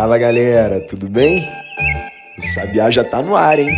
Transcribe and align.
Fala 0.00 0.16
galera, 0.16 0.80
tudo 0.80 1.10
bem? 1.10 1.46
O 2.38 2.42
Sabiá 2.42 2.90
já 2.90 3.04
tá 3.04 3.22
no 3.22 3.36
ar, 3.36 3.58
hein? 3.58 3.68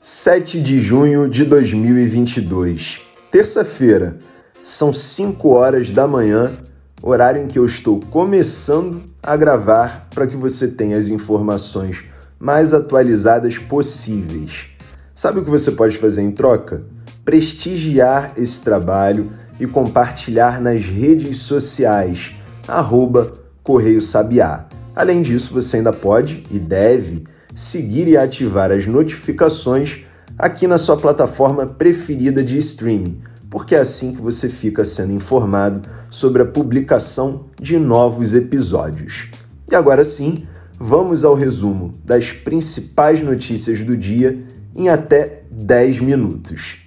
Sete 0.00 0.58
de 0.58 0.78
junho 0.78 1.28
de 1.28 1.44
2022, 1.44 3.02
terça-feira, 3.30 4.16
são 4.64 4.90
5 4.90 5.50
horas 5.50 5.90
da 5.90 6.08
manhã, 6.08 6.56
horário 7.02 7.42
em 7.42 7.46
que 7.46 7.58
eu 7.58 7.66
estou 7.66 8.00
começando 8.00 9.02
a 9.22 9.36
gravar 9.36 10.08
para 10.14 10.26
que 10.26 10.34
você 10.38 10.66
tenha 10.66 10.96
as 10.96 11.10
informações 11.10 12.02
mais 12.38 12.72
atualizadas 12.72 13.58
possíveis. 13.58 14.68
Sabe 15.14 15.40
o 15.40 15.44
que 15.44 15.50
você 15.50 15.72
pode 15.72 15.98
fazer 15.98 16.22
em 16.22 16.30
troca? 16.30 16.82
Prestigiar 17.24 18.32
esse 18.36 18.62
trabalho 18.62 19.30
e 19.58 19.66
compartilhar 19.66 20.60
nas 20.60 20.84
redes 20.84 21.38
sociais, 21.38 22.32
arroba 22.66 23.32
Correio 23.62 24.00
Sabiá. 24.00 24.66
Além 24.94 25.22
disso, 25.22 25.52
você 25.52 25.78
ainda 25.78 25.92
pode 25.92 26.44
e 26.50 26.58
deve 26.58 27.24
seguir 27.54 28.06
e 28.06 28.16
ativar 28.16 28.70
as 28.70 28.86
notificações 28.86 30.04
aqui 30.38 30.66
na 30.66 30.78
sua 30.78 30.96
plataforma 30.96 31.66
preferida 31.66 32.42
de 32.42 32.56
streaming, 32.58 33.20
porque 33.50 33.74
é 33.74 33.80
assim 33.80 34.14
que 34.14 34.22
você 34.22 34.48
fica 34.48 34.84
sendo 34.84 35.12
informado 35.12 35.82
sobre 36.08 36.42
a 36.42 36.46
publicação 36.46 37.46
de 37.60 37.78
novos 37.78 38.32
episódios. 38.34 39.28
E 39.70 39.74
agora 39.74 40.04
sim, 40.04 40.46
vamos 40.78 41.24
ao 41.24 41.34
resumo 41.34 41.94
das 42.04 42.32
principais 42.32 43.20
notícias 43.20 43.80
do 43.80 43.96
dia 43.96 44.38
em 44.76 44.88
até 44.88 45.42
10 45.50 46.00
minutos. 46.00 46.78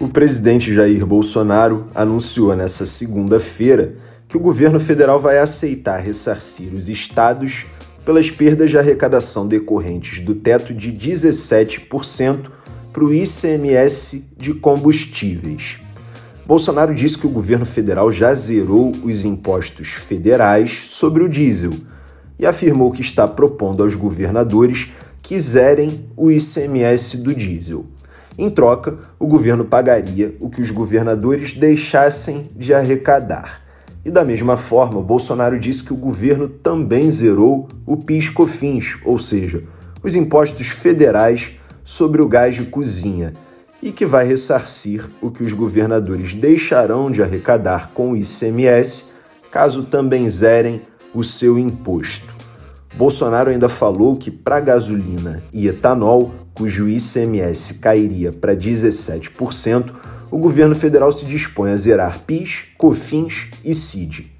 O 0.00 0.08
presidente 0.08 0.72
Jair 0.72 1.04
Bolsonaro 1.06 1.88
anunciou 1.94 2.54
nesta 2.54 2.86
segunda-feira 2.86 3.94
que 4.28 4.36
o 4.36 4.40
governo 4.40 4.78
federal 4.78 5.18
vai 5.18 5.38
aceitar 5.38 5.98
ressarcir 5.98 6.72
os 6.74 6.88
estados 6.88 7.66
pelas 8.04 8.30
perdas 8.30 8.70
de 8.70 8.78
arrecadação 8.78 9.46
decorrentes 9.46 10.20
do 10.20 10.34
teto 10.34 10.72
de 10.72 10.92
17% 10.92 12.50
para 12.92 13.04
o 13.04 13.12
ICMS 13.12 14.24
de 14.36 14.54
combustíveis. 14.54 15.78
Bolsonaro 16.48 16.94
disse 16.94 17.18
que 17.18 17.26
o 17.26 17.30
governo 17.30 17.66
federal 17.66 18.10
já 18.10 18.32
zerou 18.32 18.90
os 19.04 19.22
impostos 19.22 19.88
federais 19.88 20.70
sobre 20.88 21.22
o 21.22 21.28
diesel 21.28 21.74
e 22.38 22.46
afirmou 22.46 22.90
que 22.90 23.02
está 23.02 23.28
propondo 23.28 23.82
aos 23.82 23.94
governadores 23.94 24.88
que 25.20 25.38
zerem 25.38 26.08
o 26.16 26.30
ICMS 26.30 27.18
do 27.18 27.34
diesel. 27.34 27.84
Em 28.38 28.48
troca, 28.48 28.96
o 29.18 29.26
governo 29.26 29.62
pagaria 29.62 30.34
o 30.40 30.48
que 30.48 30.62
os 30.62 30.70
governadores 30.70 31.52
deixassem 31.52 32.48
de 32.56 32.72
arrecadar. 32.72 33.60
E 34.02 34.10
da 34.10 34.24
mesma 34.24 34.56
forma, 34.56 35.02
Bolsonaro 35.02 35.58
disse 35.58 35.84
que 35.84 35.92
o 35.92 35.98
governo 35.98 36.48
também 36.48 37.10
zerou 37.10 37.68
o 37.84 37.94
PIS/COFINS, 37.94 39.00
ou 39.04 39.18
seja, 39.18 39.64
os 40.02 40.14
impostos 40.14 40.68
federais 40.68 41.50
sobre 41.84 42.22
o 42.22 42.28
gás 42.28 42.54
de 42.54 42.64
cozinha 42.64 43.34
e 43.82 43.92
que 43.92 44.04
vai 44.04 44.26
ressarcir 44.26 45.08
o 45.20 45.30
que 45.30 45.42
os 45.42 45.52
governadores 45.52 46.34
deixarão 46.34 47.10
de 47.10 47.22
arrecadar 47.22 47.90
com 47.92 48.12
o 48.12 48.16
ICMS, 48.16 49.04
caso 49.50 49.84
também 49.84 50.28
zerem 50.28 50.82
o 51.14 51.22
seu 51.22 51.58
imposto. 51.58 52.34
Bolsonaro 52.94 53.50
ainda 53.50 53.68
falou 53.68 54.16
que 54.16 54.30
para 54.30 54.60
gasolina 54.60 55.42
e 55.52 55.68
etanol, 55.68 56.34
cujo 56.54 56.88
ICMS 56.88 57.74
cairia 57.74 58.32
para 58.32 58.56
17%, 58.56 59.92
o 60.30 60.38
governo 60.38 60.74
federal 60.74 61.10
se 61.12 61.24
dispõe 61.24 61.70
a 61.70 61.76
zerar 61.76 62.20
PIS, 62.26 62.64
COFINS 62.76 63.48
e 63.64 63.74
CID. 63.74 64.32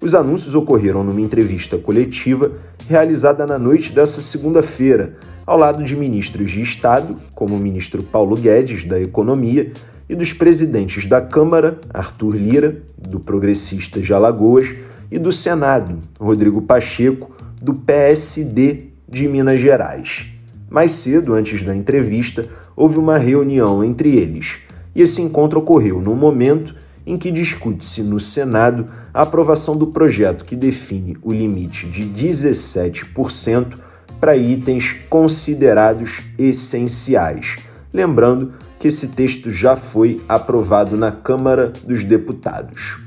Os 0.00 0.14
anúncios 0.14 0.54
ocorreram 0.54 1.04
numa 1.04 1.20
entrevista 1.20 1.76
coletiva 1.76 2.52
realizada 2.88 3.46
na 3.46 3.58
noite 3.58 3.92
dessa 3.92 4.22
segunda-feira, 4.22 5.16
ao 5.48 5.56
lado 5.56 5.82
de 5.82 5.96
ministros 5.96 6.50
de 6.50 6.60
Estado, 6.60 7.16
como 7.34 7.56
o 7.56 7.58
ministro 7.58 8.02
Paulo 8.02 8.36
Guedes, 8.36 8.84
da 8.84 9.00
Economia, 9.00 9.72
e 10.06 10.14
dos 10.14 10.30
presidentes 10.34 11.06
da 11.06 11.22
Câmara, 11.22 11.80
Arthur 11.88 12.36
Lira, 12.36 12.82
do 12.98 13.18
Progressistas 13.18 14.04
de 14.04 14.12
Alagoas, 14.12 14.74
e 15.10 15.18
do 15.18 15.32
Senado, 15.32 16.00
Rodrigo 16.20 16.60
Pacheco, 16.60 17.34
do 17.62 17.72
PSD 17.72 18.88
de 19.08 19.26
Minas 19.26 19.58
Gerais. 19.58 20.26
Mais 20.68 20.90
cedo, 20.90 21.32
antes 21.32 21.62
da 21.62 21.74
entrevista, 21.74 22.46
houve 22.76 22.98
uma 22.98 23.16
reunião 23.16 23.82
entre 23.82 24.18
eles, 24.18 24.58
e 24.94 25.00
esse 25.00 25.22
encontro 25.22 25.60
ocorreu 25.60 26.02
no 26.02 26.14
momento 26.14 26.74
em 27.06 27.16
que 27.16 27.30
discute-se 27.30 28.02
no 28.02 28.20
Senado 28.20 28.86
a 29.14 29.22
aprovação 29.22 29.78
do 29.78 29.86
projeto 29.86 30.44
que 30.44 30.54
define 30.54 31.16
o 31.22 31.32
limite 31.32 31.86
de 31.86 32.04
17% 32.04 33.87
para 34.20 34.36
itens 34.36 34.96
considerados 35.08 36.22
essenciais. 36.38 37.56
Lembrando 37.92 38.52
que 38.78 38.88
esse 38.88 39.08
texto 39.08 39.50
já 39.50 39.76
foi 39.76 40.20
aprovado 40.28 40.96
na 40.96 41.10
Câmara 41.10 41.72
dos 41.84 42.04
Deputados. 42.04 43.00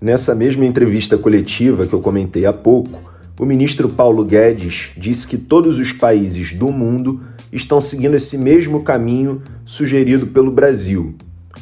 Nessa 0.00 0.34
mesma 0.34 0.64
entrevista 0.64 1.18
coletiva 1.18 1.86
que 1.86 1.92
eu 1.92 2.00
comentei 2.00 2.46
há 2.46 2.52
pouco, 2.52 3.10
o 3.38 3.44
ministro 3.44 3.88
Paulo 3.88 4.24
Guedes 4.24 4.92
disse 4.96 5.26
que 5.26 5.36
todos 5.36 5.78
os 5.78 5.92
países 5.92 6.52
do 6.52 6.70
mundo 6.70 7.20
estão 7.52 7.80
seguindo 7.80 8.14
esse 8.14 8.38
mesmo 8.38 8.82
caminho 8.82 9.42
sugerido 9.64 10.28
pelo 10.28 10.50
Brasil. 10.50 11.14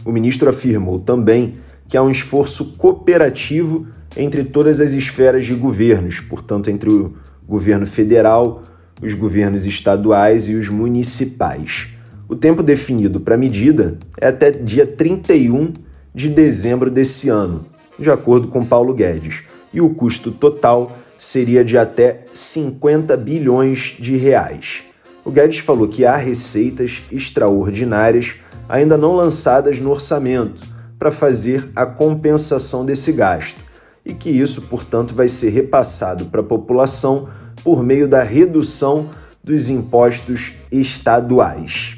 O 0.04 0.12
ministro 0.12 0.48
afirmou 0.48 1.00
também 1.00 1.54
que 1.88 1.96
há 1.96 2.02
um 2.02 2.10
esforço 2.10 2.76
cooperativo 2.76 3.86
entre 4.16 4.44
todas 4.44 4.80
as 4.80 4.92
esferas 4.92 5.44
de 5.44 5.54
governos, 5.54 6.20
portanto, 6.20 6.70
entre 6.70 6.90
o 6.90 7.14
governo 7.46 7.86
federal, 7.86 8.62
os 9.02 9.14
governos 9.14 9.64
estaduais 9.64 10.48
e 10.48 10.54
os 10.54 10.68
municipais. 10.68 11.88
O 12.28 12.36
tempo 12.36 12.62
definido 12.62 13.20
para 13.20 13.34
a 13.34 13.38
medida 13.38 13.98
é 14.20 14.28
até 14.28 14.50
dia 14.50 14.86
31 14.86 15.72
de 16.14 16.28
dezembro 16.28 16.90
desse 16.90 17.28
ano, 17.28 17.64
de 17.98 18.10
acordo 18.10 18.48
com 18.48 18.64
Paulo 18.64 18.92
Guedes, 18.92 19.44
e 19.72 19.80
o 19.80 19.90
custo 19.90 20.30
total 20.30 20.96
seria 21.18 21.64
de 21.64 21.76
até 21.78 22.24
50 22.32 23.16
bilhões 23.16 23.96
de 23.98 24.16
reais. 24.16 24.84
O 25.24 25.30
Guedes 25.30 25.58
falou 25.58 25.88
que 25.88 26.04
há 26.04 26.16
receitas 26.16 27.02
extraordinárias 27.10 28.36
ainda 28.68 28.96
não 28.96 29.16
lançadas 29.16 29.78
no 29.78 29.90
orçamento 29.90 30.62
para 30.98 31.10
fazer 31.10 31.70
a 31.74 31.86
compensação 31.86 32.84
desse 32.84 33.12
gasto 33.12 33.67
e 34.08 34.14
que 34.14 34.30
isso, 34.30 34.62
portanto, 34.62 35.14
vai 35.14 35.28
ser 35.28 35.50
repassado 35.50 36.24
para 36.24 36.40
a 36.40 36.44
população 36.44 37.28
por 37.62 37.84
meio 37.84 38.08
da 38.08 38.22
redução 38.22 39.10
dos 39.44 39.68
impostos 39.68 40.54
estaduais. 40.72 41.96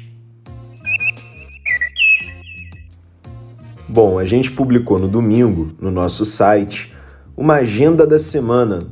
Bom, 3.87 4.19
a 4.19 4.25
gente 4.25 4.51
publicou 4.51 4.99
no 4.99 5.07
domingo, 5.07 5.71
no 5.79 5.89
nosso 5.89 6.25
site, 6.25 6.93
uma 7.35 7.55
agenda 7.55 8.05
da 8.05 8.19
semana. 8.19 8.87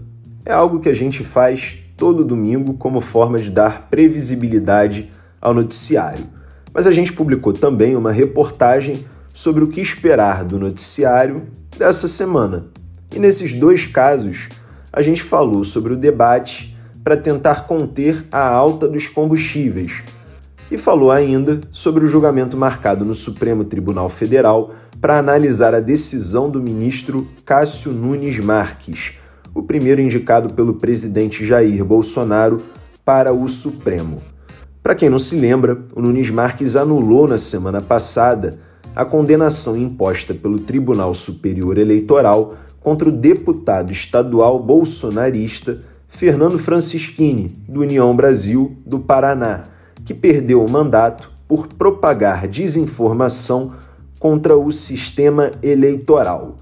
É 0.46 0.54
algo 0.54 0.80
que 0.80 0.90
a 0.90 0.96
gente 0.96 1.24
faz 1.24 1.78
todo 1.98 2.24
domingo 2.24 2.74
como 2.76 3.02
forma 3.02 3.38
de 3.38 3.52
dar 3.52 3.90
previsibilidade 3.90 5.10
ao 5.42 5.54
noticiário. 5.54 6.26
Mas 6.74 6.88
a 6.88 6.92
gente 6.92 7.12
publicou 7.12 7.52
também 7.52 7.96
uma 7.96 8.12
reportagem 8.12 9.06
sobre 9.34 9.64
o 9.64 9.68
que 9.68 9.82
esperar 9.82 10.46
do 10.46 10.58
noticiário 10.58 11.48
dessa 11.78 12.08
semana. 12.08 12.68
E 13.14 13.20
nesses 13.20 13.54
dois 13.54 13.86
casos, 13.86 14.50
a 14.92 15.02
gente 15.02 15.22
falou 15.22 15.64
sobre 15.64 15.94
o 15.94 15.98
debate 15.98 16.76
para 17.04 17.18
tentar 17.18 17.66
conter 17.66 18.26
a 18.32 18.48
alta 18.48 18.88
dos 18.88 19.08
combustíveis 19.08 20.04
e 20.72 20.78
falou 20.78 21.12
ainda 21.12 21.60
sobre 21.72 22.06
o 22.06 22.08
julgamento 22.08 22.56
marcado 22.56 23.04
no 23.04 23.16
Supremo 23.16 23.64
Tribunal 23.64 24.10
Federal 24.10 24.72
para 25.02 25.18
analisar 25.18 25.74
a 25.74 25.80
decisão 25.80 26.50
do 26.50 26.62
ministro 26.62 27.28
Cássio 27.46 27.92
Nunes 27.92 28.38
Marques, 28.40 29.14
o 29.56 29.64
primeiro 29.64 30.02
indicado 30.02 30.54
pelo 30.54 30.76
presidente 30.76 31.46
Jair 31.46 31.84
Bolsonaro 31.84 32.62
para 33.04 33.34
o 33.34 33.48
Supremo. 33.48 34.22
Para 34.84 34.96
quem 34.96 35.10
não 35.10 35.20
se 35.20 35.36
lembra, 35.36 35.84
o 35.96 36.02
Nunes 36.02 36.30
Marques 36.30 36.76
anulou 36.76 37.28
na 37.28 37.38
semana 37.38 37.82
passada 37.82 38.60
a 38.96 39.06
condenação 39.06 39.76
imposta 39.78 40.34
pelo 40.34 40.60
Tribunal 40.60 41.14
Superior 41.14 41.78
Eleitoral 41.78 42.56
contra 42.82 43.10
o 43.10 43.12
deputado 43.12 43.92
estadual 43.92 44.60
bolsonarista 44.60 45.82
Fernando 46.08 46.58
Francischini, 46.58 47.50
do 47.68 47.82
União 47.82 48.16
Brasil 48.16 48.76
do 48.86 49.00
Paraná, 49.00 49.66
que 50.04 50.14
perdeu 50.14 50.64
o 50.64 50.70
mandato 50.70 51.32
por 51.48 51.68
propagar 51.68 52.48
desinformação 52.48 53.74
contra 54.20 54.58
o 54.58 54.72
sistema 54.72 55.52
eleitoral. 55.62 56.58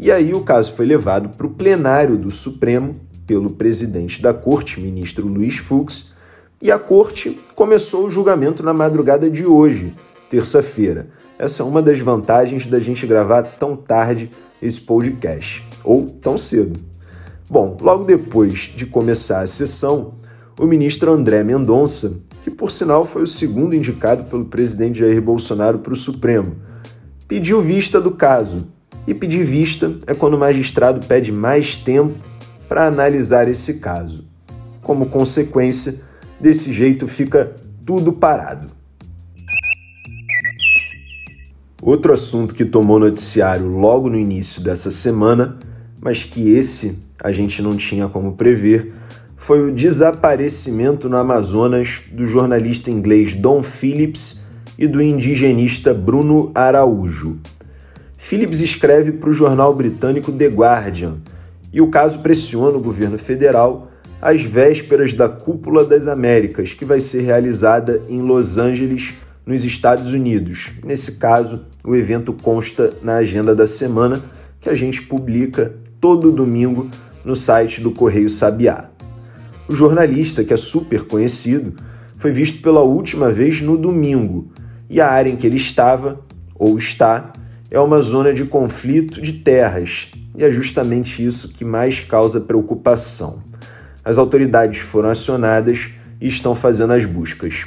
E 0.00 0.10
aí 0.10 0.32
o 0.32 0.42
caso 0.42 0.72
foi 0.72 0.86
levado 0.86 1.28
para 1.36 1.46
o 1.46 1.50
plenário 1.50 2.16
do 2.16 2.30
Supremo 2.30 2.96
pelo 3.26 3.50
presidente 3.50 4.20
da 4.20 4.32
corte, 4.32 4.80
ministro 4.80 5.28
Luiz 5.28 5.58
Fux, 5.58 6.12
e 6.60 6.70
a 6.70 6.78
corte 6.78 7.38
começou 7.54 8.06
o 8.06 8.10
julgamento 8.10 8.62
na 8.62 8.74
madrugada 8.74 9.30
de 9.30 9.46
hoje, 9.46 9.94
terça-feira. 10.30 11.08
Essa 11.36 11.62
é 11.62 11.66
uma 11.66 11.82
das 11.82 11.98
vantagens 11.98 12.66
da 12.66 12.78
gente 12.78 13.04
gravar 13.04 13.42
tão 13.42 13.74
tarde 13.76 14.30
esse 14.62 14.80
podcast, 14.80 15.66
ou 15.82 16.06
tão 16.06 16.38
cedo. 16.38 16.78
Bom, 17.48 17.76
logo 17.80 18.04
depois 18.04 18.72
de 18.74 18.86
começar 18.86 19.40
a 19.40 19.46
sessão, 19.46 20.14
o 20.56 20.66
ministro 20.66 21.10
André 21.10 21.42
Mendonça, 21.42 22.16
que 22.44 22.50
por 22.50 22.70
sinal 22.70 23.04
foi 23.04 23.22
o 23.24 23.26
segundo 23.26 23.74
indicado 23.74 24.24
pelo 24.30 24.44
presidente 24.44 25.00
Jair 25.00 25.20
Bolsonaro 25.20 25.80
para 25.80 25.92
o 25.92 25.96
Supremo, 25.96 26.56
pediu 27.26 27.60
vista 27.60 28.00
do 28.00 28.12
caso 28.12 28.68
e 29.06 29.12
pedir 29.12 29.42
vista 29.42 29.98
é 30.06 30.14
quando 30.14 30.34
o 30.34 30.38
magistrado 30.38 31.04
pede 31.06 31.32
mais 31.32 31.76
tempo 31.76 32.16
para 32.68 32.86
analisar 32.86 33.48
esse 33.48 33.74
caso. 33.74 34.24
Como 34.80 35.06
consequência, 35.06 35.96
desse 36.38 36.72
jeito 36.72 37.08
fica 37.08 37.56
tudo 37.84 38.12
parado. 38.12 38.79
Outro 41.90 42.12
assunto 42.12 42.54
que 42.54 42.64
tomou 42.64 43.00
noticiário 43.00 43.66
logo 43.66 44.08
no 44.08 44.16
início 44.16 44.62
dessa 44.62 44.92
semana, 44.92 45.58
mas 46.00 46.22
que 46.22 46.52
esse 46.52 47.02
a 47.20 47.32
gente 47.32 47.60
não 47.60 47.76
tinha 47.76 48.06
como 48.06 48.36
prever, 48.36 48.92
foi 49.36 49.68
o 49.68 49.74
desaparecimento 49.74 51.08
no 51.08 51.16
Amazonas 51.16 52.02
do 52.12 52.24
jornalista 52.26 52.92
inglês 52.92 53.34
Don 53.34 53.60
Phillips 53.60 54.40
e 54.78 54.86
do 54.86 55.02
indigenista 55.02 55.92
Bruno 55.92 56.52
Araújo. 56.54 57.38
Phillips 58.16 58.60
escreve 58.60 59.10
para 59.10 59.28
o 59.28 59.32
jornal 59.32 59.74
britânico 59.74 60.30
The 60.30 60.46
Guardian 60.46 61.16
e 61.72 61.80
o 61.80 61.90
caso 61.90 62.20
pressiona 62.20 62.78
o 62.78 62.80
governo 62.80 63.18
federal 63.18 63.90
às 64.22 64.40
vésperas 64.40 65.12
da 65.12 65.28
Cúpula 65.28 65.84
das 65.84 66.06
Américas, 66.06 66.72
que 66.72 66.84
vai 66.84 67.00
ser 67.00 67.22
realizada 67.22 68.00
em 68.08 68.22
Los 68.22 68.58
Angeles, 68.58 69.12
nos 69.46 69.64
Estados 69.64 70.12
Unidos. 70.12 70.72
Nesse 70.84 71.12
caso, 71.12 71.66
o 71.84 71.94
evento 71.96 72.32
consta 72.32 72.92
na 73.02 73.16
agenda 73.16 73.54
da 73.54 73.66
semana, 73.66 74.22
que 74.60 74.68
a 74.68 74.74
gente 74.74 75.02
publica 75.02 75.74
todo 76.00 76.30
domingo 76.30 76.90
no 77.24 77.34
site 77.34 77.80
do 77.80 77.90
Correio 77.90 78.28
Sabiá. 78.28 78.90
O 79.68 79.74
jornalista, 79.74 80.44
que 80.44 80.52
é 80.52 80.56
super 80.56 81.04
conhecido, 81.04 81.74
foi 82.16 82.32
visto 82.32 82.60
pela 82.60 82.82
última 82.82 83.30
vez 83.30 83.60
no 83.60 83.76
domingo, 83.76 84.50
e 84.88 85.00
a 85.00 85.08
área 85.08 85.30
em 85.30 85.36
que 85.36 85.46
ele 85.46 85.56
estava, 85.56 86.20
ou 86.54 86.76
está, 86.76 87.32
é 87.70 87.78
uma 87.78 88.02
zona 88.02 88.32
de 88.32 88.44
conflito 88.44 89.22
de 89.22 89.34
terras, 89.34 90.10
e 90.36 90.44
é 90.44 90.50
justamente 90.50 91.24
isso 91.24 91.48
que 91.48 91.64
mais 91.64 92.00
causa 92.00 92.40
preocupação. 92.40 93.42
As 94.04 94.18
autoridades 94.18 94.78
foram 94.80 95.10
acionadas 95.10 95.90
e 96.20 96.26
estão 96.26 96.54
fazendo 96.54 96.92
as 96.92 97.04
buscas. 97.04 97.66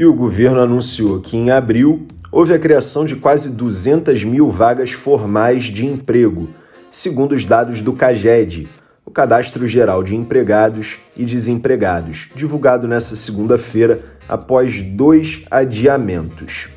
E 0.00 0.04
o 0.06 0.14
governo 0.14 0.60
anunciou 0.60 1.20
que 1.20 1.36
em 1.36 1.50
abril 1.50 2.06
houve 2.32 2.54
a 2.54 2.58
criação 2.58 3.04
de 3.04 3.16
quase 3.16 3.50
200 3.50 4.24
mil 4.24 4.50
vagas 4.50 4.92
formais 4.92 5.64
de 5.64 5.84
emprego, 5.84 6.48
segundo 6.90 7.32
os 7.32 7.44
dados 7.44 7.82
do 7.82 7.92
CAGED, 7.92 8.66
o 9.04 9.10
Cadastro 9.10 9.68
Geral 9.68 10.02
de 10.02 10.16
Empregados 10.16 11.00
e 11.14 11.22
Desempregados, 11.22 12.30
divulgado 12.34 12.88
nesta 12.88 13.14
segunda-feira 13.14 14.02
após 14.26 14.80
dois 14.80 15.42
adiamentos. 15.50 16.70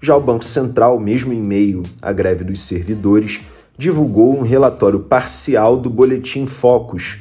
Já 0.00 0.16
o 0.16 0.20
Banco 0.20 0.44
Central, 0.44 0.98
mesmo 0.98 1.32
em 1.32 1.40
meio 1.40 1.84
à 2.02 2.12
greve 2.12 2.42
dos 2.42 2.60
servidores, 2.62 3.40
divulgou 3.78 4.36
um 4.36 4.42
relatório 4.42 4.98
parcial 4.98 5.76
do 5.76 5.88
Boletim 5.88 6.44
Focus, 6.44 7.18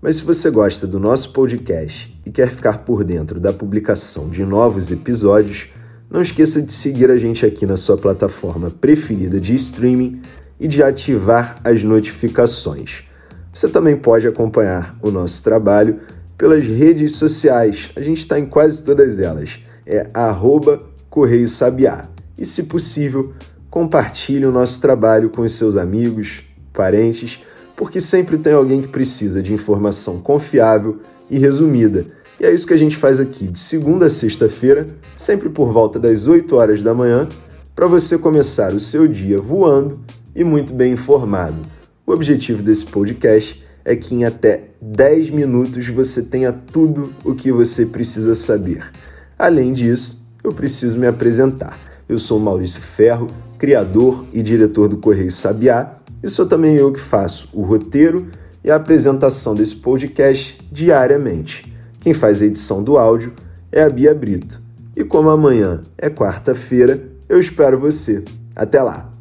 Mas 0.00 0.16
se 0.16 0.24
você 0.24 0.50
gosta 0.50 0.86
do 0.86 0.98
nosso 0.98 1.34
podcast 1.34 2.18
e 2.24 2.30
quer 2.30 2.50
ficar 2.50 2.78
por 2.78 3.04
dentro 3.04 3.38
da 3.38 3.52
publicação 3.52 4.30
de 4.30 4.42
novos 4.42 4.90
episódios, 4.90 5.68
não 6.12 6.20
esqueça 6.20 6.60
de 6.60 6.70
seguir 6.74 7.10
a 7.10 7.16
gente 7.16 7.46
aqui 7.46 7.64
na 7.64 7.78
sua 7.78 7.96
plataforma 7.96 8.70
preferida 8.70 9.40
de 9.40 9.54
streaming 9.54 10.20
e 10.60 10.68
de 10.68 10.82
ativar 10.82 11.58
as 11.64 11.82
notificações. 11.82 13.04
Você 13.50 13.66
também 13.66 13.96
pode 13.96 14.28
acompanhar 14.28 14.94
o 15.00 15.10
nosso 15.10 15.42
trabalho 15.42 16.00
pelas 16.36 16.66
redes 16.66 17.16
sociais. 17.16 17.90
A 17.96 18.02
gente 18.02 18.18
está 18.18 18.38
em 18.38 18.44
quase 18.44 18.84
todas 18.84 19.18
elas. 19.18 19.60
É 19.86 20.06
arroba 20.12 20.82
Correio 21.08 21.48
Sabiá. 21.48 22.06
E, 22.36 22.44
se 22.44 22.64
possível, 22.64 23.32
compartilhe 23.70 24.44
o 24.44 24.52
nosso 24.52 24.82
trabalho 24.82 25.30
com 25.30 25.40
os 25.40 25.52
seus 25.52 25.78
amigos, 25.78 26.42
parentes, 26.74 27.40
porque 27.74 28.02
sempre 28.02 28.36
tem 28.36 28.52
alguém 28.52 28.82
que 28.82 28.88
precisa 28.88 29.42
de 29.42 29.54
informação 29.54 30.20
confiável 30.20 31.00
e 31.30 31.38
resumida. 31.38 32.04
E 32.42 32.44
é 32.44 32.52
isso 32.52 32.66
que 32.66 32.74
a 32.74 32.76
gente 32.76 32.96
faz 32.96 33.20
aqui 33.20 33.46
de 33.46 33.58
segunda 33.60 34.06
a 34.06 34.10
sexta-feira, 34.10 34.88
sempre 35.16 35.48
por 35.48 35.70
volta 35.70 35.96
das 36.00 36.26
8 36.26 36.56
horas 36.56 36.82
da 36.82 36.92
manhã, 36.92 37.28
para 37.72 37.86
você 37.86 38.18
começar 38.18 38.74
o 38.74 38.80
seu 38.80 39.06
dia 39.06 39.40
voando 39.40 40.00
e 40.34 40.42
muito 40.42 40.72
bem 40.72 40.94
informado. 40.94 41.62
O 42.04 42.10
objetivo 42.10 42.60
desse 42.60 42.84
podcast 42.84 43.62
é 43.84 43.94
que 43.94 44.16
em 44.16 44.24
até 44.24 44.70
10 44.80 45.30
minutos 45.30 45.86
você 45.86 46.20
tenha 46.20 46.52
tudo 46.52 47.12
o 47.24 47.32
que 47.32 47.52
você 47.52 47.86
precisa 47.86 48.34
saber. 48.34 48.90
Além 49.38 49.72
disso, 49.72 50.26
eu 50.42 50.52
preciso 50.52 50.98
me 50.98 51.06
apresentar. 51.06 51.78
Eu 52.08 52.18
sou 52.18 52.40
Maurício 52.40 52.82
Ferro, 52.82 53.28
criador 53.56 54.26
e 54.32 54.42
diretor 54.42 54.88
do 54.88 54.96
Correio 54.96 55.30
Sabiá, 55.30 55.98
e 56.20 56.28
sou 56.28 56.44
também 56.44 56.74
eu 56.74 56.90
que 56.90 57.00
faço 57.00 57.48
o 57.52 57.62
roteiro 57.62 58.26
e 58.64 58.70
a 58.70 58.74
apresentação 58.74 59.54
desse 59.54 59.76
podcast 59.76 60.58
diariamente. 60.72 61.71
Quem 62.02 62.12
faz 62.12 62.42
a 62.42 62.46
edição 62.46 62.82
do 62.82 62.98
áudio 62.98 63.32
é 63.70 63.80
a 63.80 63.88
Bia 63.88 64.12
Brito. 64.12 64.60
E 64.96 65.04
como 65.04 65.30
amanhã 65.30 65.82
é 65.96 66.10
quarta-feira, 66.10 67.00
eu 67.28 67.38
espero 67.38 67.78
você. 67.78 68.24
Até 68.56 68.82
lá! 68.82 69.11